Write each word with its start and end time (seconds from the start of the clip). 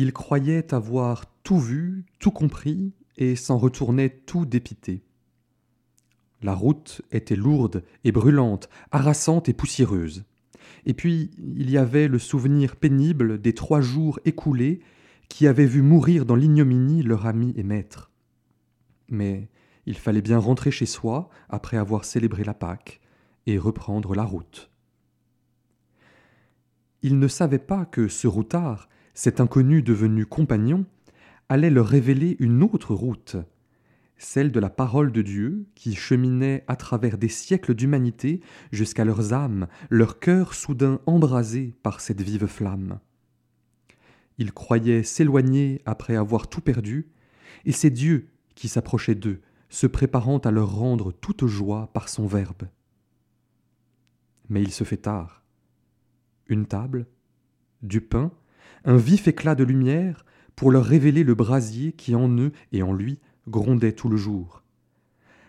Il 0.00 0.12
croyait 0.12 0.72
avoir 0.74 1.26
tout 1.42 1.58
vu, 1.58 2.04
tout 2.20 2.30
compris, 2.30 2.92
et 3.16 3.34
s'en 3.34 3.58
retournait 3.58 4.10
tout 4.10 4.46
dépité. 4.46 5.02
La 6.40 6.54
route 6.54 7.02
était 7.10 7.34
lourde 7.34 7.82
et 8.04 8.12
brûlante, 8.12 8.68
harassante 8.92 9.48
et 9.48 9.52
poussiéreuse. 9.52 10.24
Et 10.86 10.94
puis 10.94 11.32
il 11.36 11.68
y 11.68 11.78
avait 11.78 12.06
le 12.06 12.20
souvenir 12.20 12.76
pénible 12.76 13.40
des 13.40 13.54
trois 13.54 13.80
jours 13.80 14.20
écoulés 14.24 14.82
qui 15.28 15.48
avaient 15.48 15.66
vu 15.66 15.82
mourir 15.82 16.26
dans 16.26 16.36
l'ignominie 16.36 17.02
leur 17.02 17.26
ami 17.26 17.52
et 17.56 17.64
maître. 17.64 18.12
Mais 19.08 19.48
il 19.84 19.96
fallait 19.96 20.22
bien 20.22 20.38
rentrer 20.38 20.70
chez 20.70 20.86
soi 20.86 21.28
après 21.48 21.76
avoir 21.76 22.04
célébré 22.04 22.44
la 22.44 22.54
Pâque 22.54 23.00
et 23.46 23.58
reprendre 23.58 24.14
la 24.14 24.22
route. 24.22 24.70
Il 27.02 27.18
ne 27.18 27.26
savait 27.26 27.58
pas 27.58 27.84
que 27.84 28.06
ce 28.06 28.28
routard, 28.28 28.88
cet 29.18 29.40
inconnu 29.40 29.82
devenu 29.82 30.26
compagnon, 30.26 30.86
allait 31.48 31.70
leur 31.70 31.88
révéler 31.88 32.36
une 32.38 32.62
autre 32.62 32.94
route, 32.94 33.34
celle 34.16 34.52
de 34.52 34.60
la 34.60 34.70
parole 34.70 35.10
de 35.10 35.22
Dieu 35.22 35.66
qui 35.74 35.96
cheminait 35.96 36.62
à 36.68 36.76
travers 36.76 37.18
des 37.18 37.28
siècles 37.28 37.74
d'humanité 37.74 38.40
jusqu'à 38.70 39.04
leurs 39.04 39.32
âmes, 39.32 39.66
leurs 39.90 40.20
cœurs 40.20 40.54
soudain 40.54 41.00
embrasés 41.06 41.74
par 41.82 42.00
cette 42.00 42.20
vive 42.20 42.46
flamme. 42.46 43.00
Ils 44.38 44.52
croyaient 44.52 45.02
s'éloigner 45.02 45.82
après 45.84 46.14
avoir 46.14 46.46
tout 46.46 46.60
perdu, 46.60 47.08
et 47.64 47.72
c'est 47.72 47.90
Dieu 47.90 48.28
qui 48.54 48.68
s'approchait 48.68 49.16
d'eux, 49.16 49.40
se 49.68 49.88
préparant 49.88 50.38
à 50.38 50.52
leur 50.52 50.76
rendre 50.76 51.10
toute 51.10 51.44
joie 51.44 51.90
par 51.92 52.08
son 52.08 52.28
Verbe. 52.28 52.68
Mais 54.48 54.62
il 54.62 54.70
se 54.70 54.84
fait 54.84 54.96
tard. 54.96 55.42
Une 56.46 56.66
table, 56.66 57.08
du 57.82 58.00
pain, 58.00 58.30
un 58.84 58.96
vif 58.96 59.28
éclat 59.28 59.54
de 59.54 59.64
lumière 59.64 60.24
pour 60.56 60.70
leur 60.70 60.84
révéler 60.84 61.24
le 61.24 61.34
brasier 61.34 61.92
qui 61.92 62.14
en 62.14 62.28
eux 62.38 62.52
et 62.72 62.82
en 62.82 62.92
lui 62.92 63.20
grondait 63.48 63.92
tout 63.92 64.08
le 64.08 64.16
jour. 64.16 64.62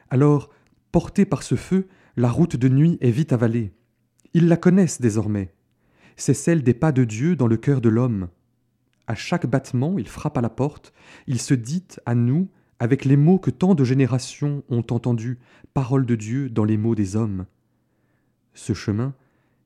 Alors, 0.09 0.49
portés 0.91 1.25
par 1.25 1.43
ce 1.43 1.55
feu, 1.55 1.87
la 2.15 2.29
route 2.29 2.55
de 2.55 2.69
nuit 2.69 2.97
est 3.01 3.11
vite 3.11 3.33
avalée. 3.33 3.73
Ils 4.33 4.47
la 4.47 4.57
connaissent 4.57 5.01
désormais. 5.01 5.53
C'est 6.15 6.33
celle 6.33 6.63
des 6.63 6.73
pas 6.73 6.91
de 6.91 7.03
Dieu 7.03 7.35
dans 7.35 7.47
le 7.47 7.57
cœur 7.57 7.81
de 7.81 7.89
l'homme. 7.89 8.29
À 9.07 9.15
chaque 9.15 9.47
battement, 9.47 9.97
il 9.97 10.07
frappe 10.07 10.37
à 10.37 10.41
la 10.41 10.49
porte, 10.49 10.93
il 11.27 11.41
se 11.41 11.53
dit 11.53 11.87
à 12.05 12.13
nous 12.13 12.49
avec 12.79 13.05
les 13.05 13.17
mots 13.17 13.39
que 13.39 13.51
tant 13.51 13.75
de 13.75 13.83
générations 13.83 14.63
ont 14.69 14.85
entendus, 14.91 15.39
parole 15.73 16.05
de 16.05 16.15
Dieu 16.15 16.49
dans 16.49 16.63
les 16.63 16.77
mots 16.77 16.95
des 16.95 17.15
hommes. 17.15 17.45
Ce 18.53 18.73
chemin, 18.73 19.13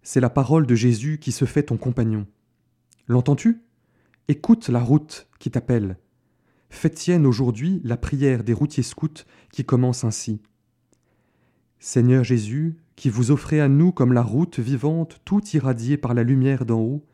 c'est 0.02 0.20
la 0.20 0.30
parole 0.30 0.66
de 0.66 0.76
Jésus 0.76 1.20
qui 1.20 1.32
se 1.32 1.46
fait 1.46 1.64
ton 1.64 1.78
compagnon. 1.78 2.26
L'entends-tu? 3.08 3.62
Écoute 4.30 4.70
la 4.70 4.80
route 4.80 5.28
qui 5.38 5.52
t'appelle. 5.52 5.98
Fais 6.70 6.90
tienne 6.90 7.26
aujourd'hui 7.26 7.82
la 7.84 7.98
prière 7.98 8.46
des 8.46 8.54
routiers 8.54 8.82
scouts 8.82 9.26
qui 9.52 9.66
commence 9.66 10.06
ainsi. 10.06 10.42
Seigneur 11.80 12.24
Jésus, 12.24 12.78
qui 12.96 13.10
vous 13.10 13.32
offrez 13.32 13.60
à 13.60 13.68
nous 13.68 13.92
comme 13.92 14.14
la 14.14 14.22
route 14.22 14.60
vivante 14.60 15.20
tout 15.26 15.46
irradiée 15.54 15.98
par 15.98 16.14
la 16.14 16.24
lumière 16.24 16.66
d'en 16.66 16.80
haut, 16.80 17.06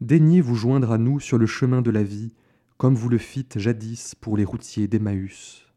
daignez 0.00 0.40
vous 0.40 0.56
joindre 0.56 0.90
à 0.90 0.98
nous 0.98 1.20
sur 1.20 1.38
le 1.38 1.46
chemin 1.46 1.82
de 1.82 1.92
la 1.92 2.02
vie, 2.02 2.34
comme 2.76 2.96
vous 2.96 3.08
le 3.08 3.18
fîtes 3.18 3.60
jadis 3.60 4.16
pour 4.16 4.36
les 4.36 4.44
routiers 4.44 4.88
d'Emmaüs. 4.88 5.71